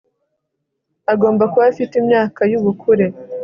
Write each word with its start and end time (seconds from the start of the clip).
agomba 1.13 1.43
kuba 1.51 1.65
afite 1.71 1.93
imyaka 2.01 2.41
y 2.51 2.55
ubukure 2.59 3.05